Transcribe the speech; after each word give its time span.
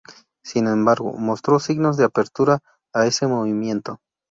Sin 0.43 0.65
embargo, 0.65 1.13
mostró 1.13 1.59
signos 1.59 1.95
de 1.95 2.05
apertura 2.05 2.61
a 2.91 3.05
ese 3.05 3.27
movimiento. 3.27 3.99